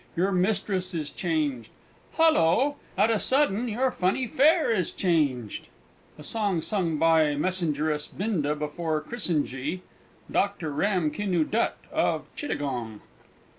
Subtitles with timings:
[0.15, 1.69] Your mistress is changed!
[2.13, 2.73] Halloo!
[2.97, 5.67] at a sudden your funny fair is changed!
[6.17, 9.81] A song sung by Messengeress Binda before Krishnagee
[10.31, 10.75] _Dr.
[10.75, 13.01] Ram Kinoo Dutt (of Chittagong).